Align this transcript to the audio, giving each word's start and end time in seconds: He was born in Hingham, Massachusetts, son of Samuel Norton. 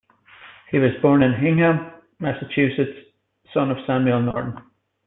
He 0.71 0.79
was 0.79 0.93
born 0.99 1.21
in 1.21 1.31
Hingham, 1.33 1.91
Massachusetts, 2.17 3.07
son 3.53 3.69
of 3.69 3.77
Samuel 3.85 4.23
Norton. 4.23 4.57